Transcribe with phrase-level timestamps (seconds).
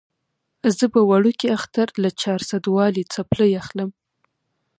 [0.77, 3.89] زه به وړوکي اختر له چارسدوالې څپلۍ اخلم